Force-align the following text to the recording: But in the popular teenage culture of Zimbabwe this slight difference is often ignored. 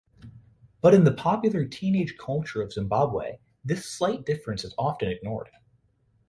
But 0.81 0.95
in 0.95 1.03
the 1.03 1.13
popular 1.13 1.63
teenage 1.63 2.17
culture 2.17 2.63
of 2.63 2.73
Zimbabwe 2.73 3.37
this 3.63 3.85
slight 3.85 4.25
difference 4.25 4.63
is 4.63 4.73
often 4.75 5.09
ignored. 5.09 5.51